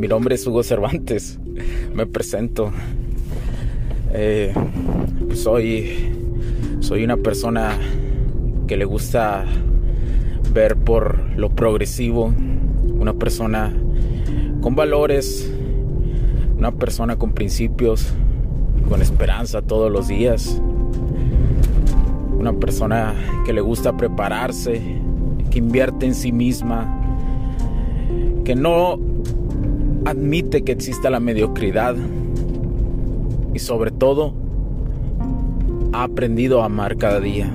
Mi 0.00 0.08
nombre 0.08 0.34
es 0.34 0.46
Hugo 0.46 0.62
Cervantes. 0.62 1.38
Me 1.94 2.06
presento. 2.06 2.72
Eh, 4.14 4.54
soy, 5.34 6.10
soy 6.80 7.04
una 7.04 7.18
persona 7.18 7.76
que 8.66 8.78
le 8.78 8.86
gusta 8.86 9.44
ver 10.54 10.78
por 10.78 11.18
lo 11.36 11.50
progresivo. 11.50 12.32
Una 12.98 13.12
persona 13.12 13.74
con 14.62 14.74
valores. 14.74 15.52
Una 16.56 16.72
persona 16.72 17.16
con 17.16 17.32
principios. 17.34 18.14
Con 18.88 19.02
esperanza 19.02 19.60
todos 19.60 19.92
los 19.92 20.08
días. 20.08 20.62
Una 22.38 22.54
persona 22.54 23.14
que 23.44 23.52
le 23.52 23.60
gusta 23.60 23.98
prepararse. 23.98 24.80
Que 25.50 25.58
invierte 25.58 26.06
en 26.06 26.14
sí 26.14 26.32
misma. 26.32 27.02
Que 28.46 28.54
no 28.54 29.09
admite 30.04 30.62
que 30.62 30.72
exista 30.72 31.10
la 31.10 31.20
mediocridad 31.20 31.96
y 33.52 33.58
sobre 33.58 33.90
todo 33.90 34.34
ha 35.92 36.04
aprendido 36.04 36.62
a 36.62 36.66
amar 36.66 36.96
cada 36.96 37.20
día. 37.20 37.52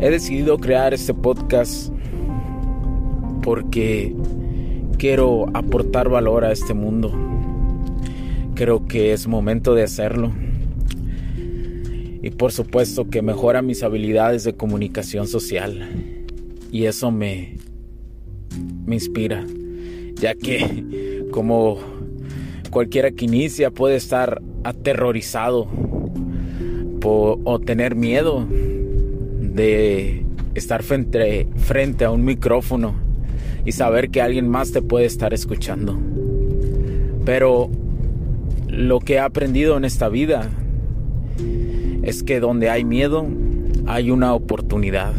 He 0.00 0.10
decidido 0.10 0.58
crear 0.58 0.92
este 0.92 1.14
podcast 1.14 1.92
porque 3.42 4.14
quiero 4.98 5.46
aportar 5.54 6.08
valor 6.08 6.44
a 6.44 6.52
este 6.52 6.74
mundo. 6.74 7.12
Creo 8.54 8.86
que 8.86 9.12
es 9.12 9.26
momento 9.26 9.74
de 9.74 9.82
hacerlo. 9.82 10.32
Y 12.22 12.30
por 12.30 12.52
supuesto 12.52 13.10
que 13.10 13.22
mejora 13.22 13.62
mis 13.62 13.82
habilidades 13.82 14.44
de 14.44 14.54
comunicación 14.54 15.26
social. 15.26 15.88
Y 16.72 16.86
eso 16.86 17.10
me, 17.10 17.56
me 18.86 18.96
inspira 18.96 19.44
ya 20.24 20.34
que 20.34 21.26
como 21.30 21.76
cualquiera 22.70 23.10
que 23.10 23.26
inicia 23.26 23.70
puede 23.70 23.96
estar 23.96 24.40
aterrorizado 24.64 25.68
o 27.06 27.60
tener 27.60 27.94
miedo 27.94 28.46
de 28.48 30.24
estar 30.54 30.82
frente, 30.82 31.46
frente 31.56 32.06
a 32.06 32.10
un 32.10 32.24
micrófono 32.24 32.94
y 33.66 33.72
saber 33.72 34.08
que 34.08 34.22
alguien 34.22 34.48
más 34.48 34.72
te 34.72 34.80
puede 34.80 35.04
estar 35.04 35.34
escuchando. 35.34 35.98
Pero 37.26 37.68
lo 38.66 39.00
que 39.00 39.16
he 39.16 39.18
aprendido 39.18 39.76
en 39.76 39.84
esta 39.84 40.08
vida 40.08 40.48
es 42.02 42.22
que 42.22 42.40
donde 42.40 42.70
hay 42.70 42.86
miedo 42.86 43.26
hay 43.86 44.10
una 44.10 44.32
oportunidad. 44.32 45.12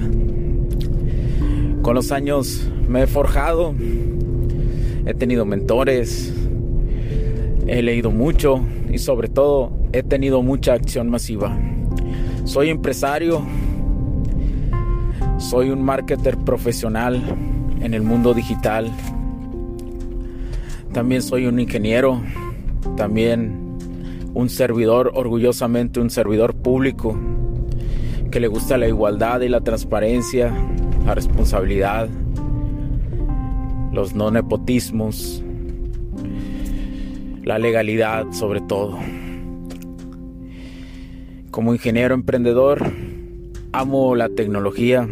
Con 1.84 1.94
los 1.94 2.12
años 2.12 2.68
me 2.90 3.04
he 3.04 3.08
forjado 3.08 3.76
he 5.06 5.14
tenido 5.14 5.46
mentores, 5.46 6.34
he 7.68 7.82
leído 7.82 8.12
mucho 8.12 8.62
y 8.92 8.98
sobre 8.98 9.28
todo 9.28 9.72
he 9.94 10.04
tenido 10.04 10.42
mucha 10.42 10.74
acción 10.74 11.10
masiva. 11.10 11.58
Soy 12.44 12.70
empresario, 12.70 13.42
soy 15.38 15.70
un 15.70 15.84
marketer 15.84 16.38
profesional 16.38 17.22
en 17.82 17.94
el 17.94 18.02
mundo 18.02 18.34
digital. 18.34 18.92
También 20.92 21.22
soy 21.22 21.46
un 21.46 21.60
ingeniero, 21.60 22.22
también 22.98 23.78
un 24.34 24.50
servidor, 24.50 25.12
orgullosamente 25.14 26.00
un 26.00 26.10
servidor 26.10 26.56
público, 26.56 27.18
que 28.32 28.40
le 28.40 28.48
gusta 28.48 28.78
la 28.78 28.88
igualdad 28.88 29.42
y 29.42 29.50
la 29.50 29.62
transparencia, 29.62 30.54
la 31.06 31.14
responsabilidad 31.14 32.10
los 33.96 34.14
no 34.14 34.30
nepotismos, 34.30 35.42
la 37.44 37.58
legalidad 37.58 38.30
sobre 38.34 38.60
todo. 38.60 39.00
Como 41.50 41.74
ingeniero 41.74 42.14
emprendedor, 42.14 42.92
amo 43.72 44.16
la 44.16 44.28
tecnología, 44.28 45.08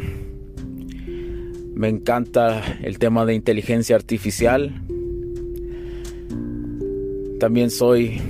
me 1.73 1.87
encanta 1.87 2.61
el 2.83 2.99
tema 2.99 3.25
de 3.25 3.35
inteligencia 3.35 3.95
artificial, 3.95 4.83
también 7.39 7.71
soy 7.71 8.21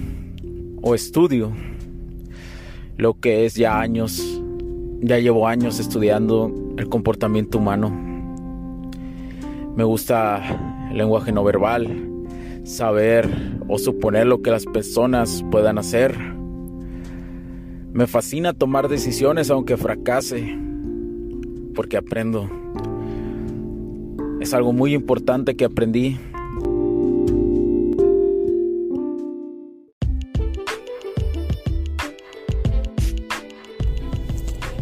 o 0.82 0.94
estudio 0.94 1.52
lo 2.98 3.20
que 3.20 3.46
es 3.46 3.56
ya 3.56 3.80
años, 3.80 4.22
ya 5.02 5.18
llevo 5.18 5.48
años 5.48 5.80
estudiando 5.80 6.54
el 6.78 6.90
comportamiento 6.90 7.58
humano 7.58 8.13
me 9.76 9.84
gusta 9.84 10.88
el 10.92 10.98
lenguaje 10.98 11.32
no 11.32 11.44
verbal, 11.44 11.88
saber 12.64 13.28
o 13.68 13.80
suponer 13.80 14.28
lo 14.28 14.42
que 14.42 14.52
las 14.52 14.66
personas 14.66 15.44
puedan 15.50 15.78
hacer. 15.80 16.16
Me 17.92 18.08
fascina 18.08 18.54
tomar 18.54 18.88
decisiones 18.88 19.50
aunque 19.50 19.78
fracase, 19.78 20.58
porque 21.74 21.98
aprendo. 21.98 22.50
Es 24.42 24.54
algo 24.54 24.74
muy 24.74 24.94
importante 24.94 25.56
que 25.56 25.66
aprendí. 25.66 26.20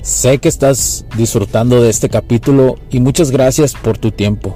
Sé 0.01 0.39
que 0.39 0.49
estás 0.49 1.05
disfrutando 1.15 1.81
de 1.81 1.89
este 1.89 2.09
capítulo 2.09 2.75
y 2.89 2.99
muchas 2.99 3.31
gracias 3.31 3.73
por 3.73 3.97
tu 3.97 4.11
tiempo 4.11 4.55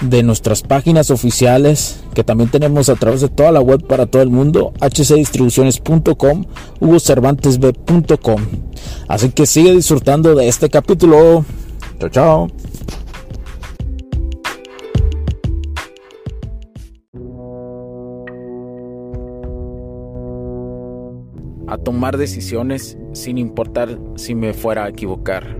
de 0.00 0.22
nuestras 0.22 0.62
páginas 0.62 1.10
oficiales 1.10 2.02
que 2.14 2.24
también 2.24 2.50
tenemos 2.50 2.88
a 2.88 2.96
través 2.96 3.20
de 3.20 3.28
toda 3.28 3.52
la 3.52 3.60
web 3.60 3.86
para 3.86 4.06
todo 4.06 4.22
el 4.22 4.30
mundo, 4.30 4.72
hcdistribuciones.com, 4.80 6.44
hugocervantesb.com. 6.80 8.42
Así 9.08 9.30
que 9.30 9.46
sigue 9.46 9.74
disfrutando 9.74 10.34
de 10.34 10.48
este 10.48 10.68
capítulo. 10.70 11.44
Chao, 11.98 12.08
chao. 12.08 12.48
A 21.68 21.78
tomar 21.78 22.16
decisiones 22.16 22.98
sin 23.12 23.38
importar 23.38 23.98
si 24.16 24.34
me 24.34 24.54
fuera 24.54 24.84
a 24.84 24.88
equivocar. 24.88 25.56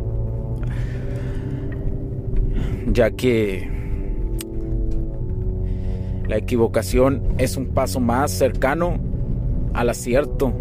Ya 2.92 3.12
que 3.12 3.79
la 6.30 6.36
equivocación 6.36 7.24
es 7.38 7.56
un 7.56 7.70
paso 7.70 7.98
más 7.98 8.30
cercano 8.30 9.00
al 9.74 9.88
acierto 9.88 10.52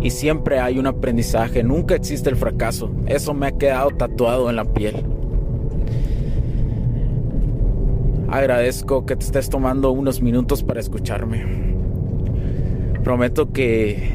y 0.00 0.08
siempre 0.08 0.60
hay 0.60 0.78
un 0.78 0.86
aprendizaje, 0.86 1.62
nunca 1.62 1.94
existe 1.94 2.30
el 2.30 2.36
fracaso. 2.36 2.90
Eso 3.04 3.34
me 3.34 3.48
ha 3.48 3.52
quedado 3.52 3.90
tatuado 3.90 4.48
en 4.48 4.56
la 4.56 4.64
piel. 4.64 5.04
Agradezco 8.30 9.04
que 9.04 9.14
te 9.16 9.26
estés 9.26 9.50
tomando 9.50 9.90
unos 9.90 10.22
minutos 10.22 10.62
para 10.62 10.80
escucharme. 10.80 11.44
Prometo 13.04 13.52
que 13.52 14.10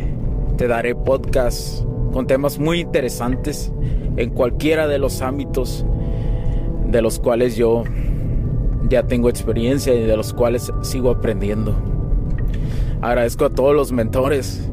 te 0.58 0.68
daré 0.68 0.96
podcast 0.96 1.86
con 2.12 2.25
temas 2.25 2.58
muy 2.58 2.80
interesantes 2.80 3.72
en 4.18 4.31
cualquiera 4.31 4.88
de 4.88 4.98
los 4.98 5.22
ámbitos 5.22 5.86
de 6.88 7.04
los 7.04 7.20
cuales 7.20 7.58
yo 7.58 7.84
ya 8.89 9.03
tengo 9.03 9.30
experiencia 9.30 9.94
y 9.94 10.03
de 10.03 10.18
los 10.18 10.33
cuales 10.33 10.71
sigo 10.81 11.12
aprendiendo. 11.12 11.75
Agradezco 13.01 13.45
a 13.45 13.50
todos 13.50 13.75
los 13.75 13.91
mentores 13.91 14.69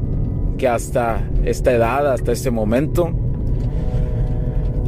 que 0.57 0.67
hasta 0.67 1.21
esta 1.43 1.71
edad, 1.71 2.11
hasta 2.11 2.31
este 2.31 2.51
momento, 2.51 3.11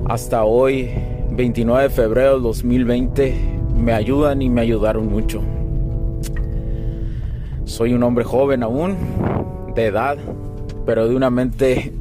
hasta 0.06 0.44
hoy, 0.44 0.90
29 1.32 1.84
de 1.84 1.90
febrero 1.90 2.34
del 2.34 2.44
2020, 2.44 3.36
me 3.76 3.94
ayudan 3.94 4.42
y 4.42 4.50
me 4.50 4.62
ayudaron 4.62 5.08
mucho. 5.08 5.42
Soy 7.66 7.94
un 7.94 8.04
hombre 8.04 8.24
joven 8.24 8.64
aún, 8.64 8.96
de 9.76 9.88
edad, 9.88 10.18
pero 10.86 11.08
de 11.08 11.16
una 11.16 11.30
mente 11.30 11.94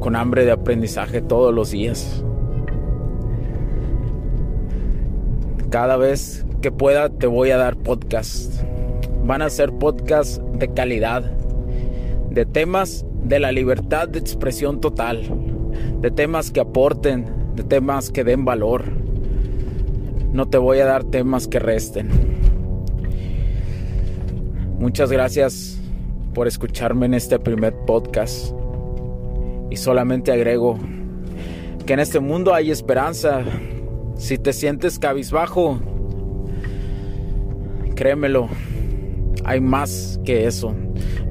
con 0.00 0.16
hambre 0.16 0.44
de 0.44 0.52
aprendizaje 0.52 1.20
todos 1.20 1.54
los 1.54 1.70
días. 1.70 2.24
Cada 5.70 5.98
vez 5.98 6.46
que 6.62 6.72
pueda 6.72 7.10
te 7.10 7.26
voy 7.26 7.50
a 7.50 7.58
dar 7.58 7.76
podcast. 7.76 8.62
Van 9.24 9.42
a 9.42 9.50
ser 9.50 9.70
podcasts 9.72 10.40
de 10.54 10.72
calidad, 10.72 11.22
de 12.30 12.46
temas 12.46 13.04
de 13.24 13.38
la 13.38 13.52
libertad 13.52 14.08
de 14.08 14.18
expresión 14.18 14.80
total, 14.80 15.22
de 16.00 16.10
temas 16.10 16.50
que 16.50 16.60
aporten, 16.60 17.26
de 17.54 17.64
temas 17.64 18.10
que 18.10 18.24
den 18.24 18.46
valor. 18.46 18.84
No 20.32 20.48
te 20.48 20.56
voy 20.56 20.78
a 20.78 20.86
dar 20.86 21.04
temas 21.04 21.46
que 21.46 21.58
resten. 21.58 22.08
Muchas 24.78 25.12
gracias 25.12 25.78
por 26.32 26.46
escucharme 26.48 27.04
en 27.04 27.12
este 27.12 27.38
primer 27.38 27.74
podcast. 27.84 28.54
Y 29.70 29.76
solamente 29.76 30.32
agrego 30.32 30.78
que 31.84 31.92
en 31.92 32.00
este 32.00 32.20
mundo 32.20 32.54
hay 32.54 32.70
esperanza. 32.70 33.42
Si 34.18 34.36
te 34.36 34.52
sientes 34.52 34.98
cabizbajo, 34.98 35.78
créemelo, 37.94 38.48
hay 39.44 39.60
más 39.60 40.20
que 40.24 40.46
eso. 40.46 40.74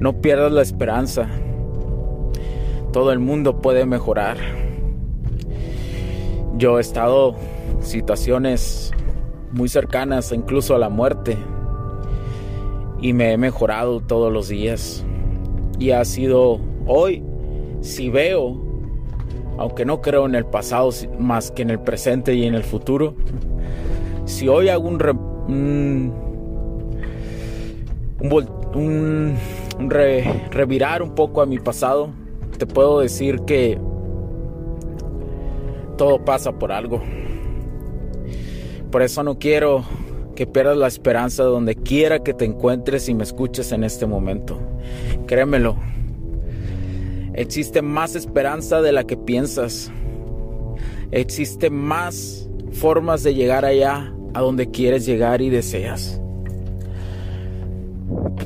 No 0.00 0.22
pierdas 0.22 0.50
la 0.52 0.62
esperanza. 0.62 1.28
Todo 2.90 3.12
el 3.12 3.18
mundo 3.18 3.60
puede 3.60 3.84
mejorar. 3.84 4.38
Yo 6.56 6.78
he 6.78 6.80
estado 6.80 7.36
en 7.76 7.82
situaciones 7.82 8.90
muy 9.52 9.68
cercanas 9.68 10.32
incluso 10.32 10.74
a 10.74 10.78
la 10.78 10.88
muerte 10.88 11.36
y 13.02 13.12
me 13.12 13.32
he 13.32 13.36
mejorado 13.36 14.00
todos 14.00 14.32
los 14.32 14.48
días. 14.48 15.04
Y 15.78 15.90
ha 15.90 16.04
sido 16.06 16.58
hoy 16.86 17.22
si 17.82 18.08
veo, 18.08 18.67
aunque 19.58 19.84
no 19.84 20.00
creo 20.00 20.24
en 20.26 20.36
el 20.36 20.46
pasado 20.46 20.90
más 21.18 21.50
que 21.50 21.62
en 21.62 21.70
el 21.70 21.80
presente 21.80 22.34
y 22.34 22.46
en 22.46 22.54
el 22.54 22.62
futuro, 22.62 23.14
si 24.24 24.46
hoy 24.48 24.68
hago 24.68 24.88
un, 24.88 24.98
revirar 30.50 31.02
un 31.02 31.14
poco 31.14 31.42
a 31.42 31.46
mi 31.46 31.58
pasado, 31.58 32.10
te 32.56 32.66
puedo 32.66 33.00
decir 33.00 33.40
que 33.40 33.78
todo 35.96 36.24
pasa 36.24 36.52
por 36.52 36.70
algo. 36.70 37.02
Por 38.92 39.02
eso 39.02 39.22
no 39.24 39.38
quiero 39.38 39.84
que 40.36 40.46
pierdas 40.46 40.76
la 40.76 40.86
esperanza 40.86 41.42
donde 41.42 41.74
quiera 41.74 42.20
que 42.20 42.32
te 42.32 42.44
encuentres 42.44 43.08
y 43.08 43.14
me 43.14 43.24
escuches 43.24 43.72
en 43.72 43.82
este 43.82 44.06
momento. 44.06 44.56
Créemelo, 45.26 45.76
Existe 47.38 47.82
más 47.82 48.16
esperanza 48.16 48.82
de 48.82 48.90
la 48.90 49.04
que 49.04 49.16
piensas. 49.16 49.92
Existe 51.12 51.70
más 51.70 52.50
formas 52.72 53.22
de 53.22 53.32
llegar 53.32 53.64
allá 53.64 54.12
a 54.34 54.40
donde 54.40 54.72
quieres 54.72 55.06
llegar 55.06 55.40
y 55.40 55.48
deseas. 55.48 56.20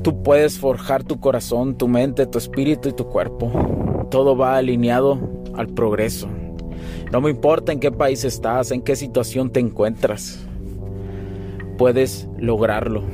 Tú 0.03 0.23
puedes 0.23 0.59
forjar 0.59 1.05
tu 1.05 1.21
corazón, 1.21 1.79
tu 1.79 1.89
mente, 1.89 2.27
tu 2.27 2.37
espíritu 2.37 2.91
y 2.91 2.93
tu 2.93 3.07
cuerpo. 3.07 4.07
Todo 4.11 4.37
va 4.37 4.59
alineado 4.59 5.19
al 5.55 5.69
progreso. 5.69 6.29
No 7.11 7.23
me 7.23 7.31
importa 7.31 7.73
en 7.73 7.81
qué 7.81 7.93
país 7.93 8.25
estás, 8.25 8.73
en 8.73 8.83
qué 8.83 8.95
situación 8.95 9.49
te 9.49 9.61
encuentras. 9.61 10.39
Puedes 11.79 12.29
lograrlo, 12.37 13.05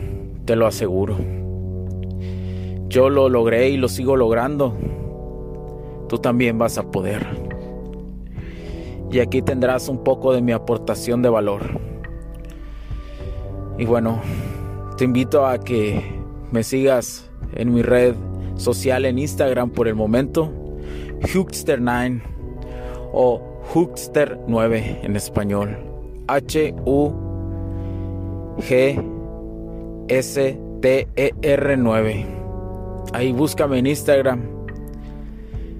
te 0.44 0.56
lo 0.56 0.66
aseguro. 0.66 1.16
Yo 2.88 3.10
lo 3.10 3.28
logré 3.28 3.68
y 3.68 3.76
lo 3.76 3.88
sigo 3.88 4.16
logrando 4.16 4.76
tú 6.08 6.18
también 6.18 6.58
vas 6.58 6.78
a 6.78 6.90
poder. 6.90 7.26
Y 9.10 9.20
aquí 9.20 9.42
tendrás 9.42 9.88
un 9.88 10.02
poco 10.04 10.32
de 10.32 10.42
mi 10.42 10.52
aportación 10.52 11.22
de 11.22 11.28
valor. 11.28 11.80
Y 13.78 13.84
bueno, 13.86 14.20
te 14.96 15.04
invito 15.04 15.46
a 15.46 15.58
que 15.58 16.02
me 16.50 16.62
sigas 16.62 17.30
en 17.54 17.72
mi 17.72 17.82
red 17.82 18.14
social 18.56 19.04
en 19.04 19.18
Instagram 19.18 19.70
por 19.70 19.88
el 19.88 19.94
momento, 19.94 20.52
Hookster9 21.20 22.22
o 23.12 23.40
Hookster9 23.72 25.04
en 25.04 25.16
español. 25.16 25.78
H 26.26 26.74
U 26.84 27.12
G 28.58 29.02
S 30.08 30.60
T 30.82 31.08
E 31.16 31.34
R 31.40 31.76
9. 31.76 32.26
Ahí 33.14 33.32
búscame 33.32 33.78
en 33.78 33.86
Instagram 33.86 34.57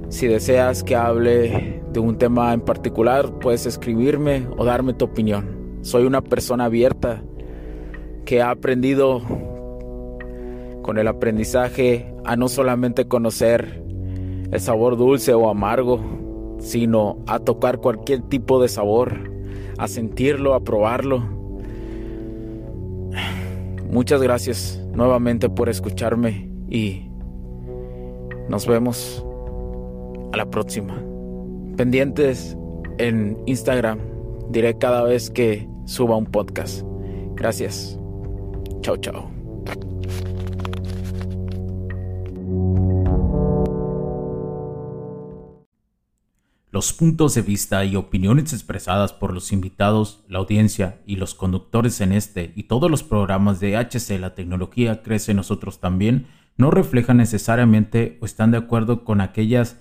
si 0.08 0.26
deseas 0.26 0.82
que 0.82 0.96
hable 0.96 1.82
de 1.92 2.00
un 2.00 2.16
tema 2.16 2.52
en 2.54 2.60
particular, 2.60 3.38
puedes 3.40 3.66
escribirme 3.66 4.46
o 4.56 4.64
darme 4.64 4.94
tu 4.94 5.04
opinión. 5.04 5.78
Soy 5.82 6.04
una 6.04 6.22
persona 6.22 6.64
abierta 6.64 7.22
que 8.24 8.42
ha 8.42 8.50
aprendido 8.50 9.20
con 10.82 10.98
el 10.98 11.08
aprendizaje 11.08 12.14
a 12.24 12.36
no 12.36 12.48
solamente 12.48 13.06
conocer 13.06 13.84
el 14.50 14.60
sabor 14.60 14.96
dulce 14.96 15.34
o 15.34 15.50
amargo, 15.50 16.00
sino 16.58 17.18
a 17.26 17.38
tocar 17.38 17.78
cualquier 17.78 18.22
tipo 18.22 18.60
de 18.62 18.68
sabor, 18.68 19.30
a 19.76 19.88
sentirlo, 19.88 20.54
a 20.54 20.60
probarlo. 20.60 21.22
Muchas 23.90 24.22
gracias 24.22 24.82
nuevamente 24.94 25.50
por 25.50 25.68
escucharme 25.68 26.50
y 26.68 27.10
nos 28.48 28.66
vemos 28.66 29.24
a 30.32 30.36
la 30.36 30.50
próxima. 30.50 30.94
Pendientes 31.76 32.56
en 32.98 33.38
Instagram. 33.46 34.00
Diré 34.50 34.76
cada 34.78 35.02
vez 35.02 35.30
que 35.30 35.68
suba 35.84 36.16
un 36.16 36.26
podcast. 36.26 36.82
Gracias. 37.34 37.98
Chao, 38.82 38.96
chao. 38.96 39.30
Los 46.70 46.92
puntos 46.92 47.34
de 47.34 47.42
vista 47.42 47.84
y 47.84 47.96
opiniones 47.96 48.52
expresadas 48.52 49.12
por 49.12 49.32
los 49.32 49.52
invitados, 49.52 50.22
la 50.28 50.38
audiencia 50.38 51.00
y 51.06 51.16
los 51.16 51.34
conductores 51.34 52.00
en 52.00 52.12
este 52.12 52.52
y 52.54 52.64
todos 52.64 52.90
los 52.90 53.02
programas 53.02 53.58
de 53.58 53.76
HC 53.76 54.20
La 54.20 54.34
Tecnología 54.34 55.02
Crece 55.02 55.34
Nosotros 55.34 55.80
también 55.80 56.26
no 56.56 56.70
reflejan 56.70 57.16
necesariamente 57.16 58.18
o 58.20 58.26
están 58.26 58.50
de 58.50 58.58
acuerdo 58.58 59.04
con 59.04 59.20
aquellas 59.20 59.80